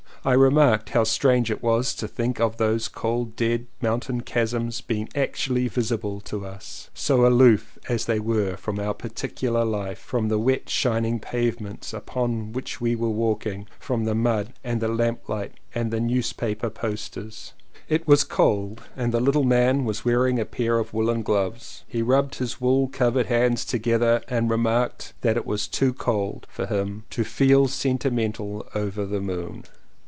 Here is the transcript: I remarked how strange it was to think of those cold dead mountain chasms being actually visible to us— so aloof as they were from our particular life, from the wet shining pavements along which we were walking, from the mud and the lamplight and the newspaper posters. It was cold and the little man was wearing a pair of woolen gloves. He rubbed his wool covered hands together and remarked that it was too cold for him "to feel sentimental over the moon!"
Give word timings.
I 0.23 0.33
remarked 0.33 0.89
how 0.89 1.03
strange 1.03 1.49
it 1.49 1.63
was 1.63 1.95
to 1.95 2.07
think 2.07 2.39
of 2.39 2.57
those 2.57 2.87
cold 2.87 3.35
dead 3.35 3.65
mountain 3.81 4.21
chasms 4.21 4.79
being 4.79 5.09
actually 5.15 5.67
visible 5.67 6.21
to 6.25 6.45
us— 6.45 6.89
so 6.93 7.25
aloof 7.25 7.79
as 7.89 8.05
they 8.05 8.19
were 8.19 8.55
from 8.55 8.79
our 8.79 8.93
particular 8.93 9.65
life, 9.65 9.97
from 9.97 10.27
the 10.27 10.37
wet 10.37 10.69
shining 10.69 11.19
pavements 11.19 11.91
along 11.91 12.51
which 12.51 12.79
we 12.79 12.95
were 12.95 13.09
walking, 13.09 13.65
from 13.79 14.05
the 14.05 14.13
mud 14.13 14.53
and 14.63 14.79
the 14.79 14.87
lamplight 14.87 15.53
and 15.73 15.89
the 15.89 15.99
newspaper 15.99 16.69
posters. 16.69 17.53
It 17.89 18.07
was 18.07 18.23
cold 18.23 18.83
and 18.95 19.11
the 19.11 19.19
little 19.19 19.43
man 19.43 19.85
was 19.85 20.05
wearing 20.05 20.37
a 20.37 20.45
pair 20.45 20.77
of 20.77 20.93
woolen 20.93 21.23
gloves. 21.23 21.83
He 21.87 22.03
rubbed 22.03 22.35
his 22.35 22.61
wool 22.61 22.89
covered 22.89 23.25
hands 23.25 23.65
together 23.65 24.21
and 24.27 24.51
remarked 24.51 25.13
that 25.21 25.35
it 25.35 25.47
was 25.47 25.67
too 25.67 25.93
cold 25.95 26.45
for 26.51 26.67
him 26.67 27.05
"to 27.09 27.23
feel 27.23 27.67
sentimental 27.67 28.67
over 28.75 29.07
the 29.07 29.19
moon!" 29.21 29.63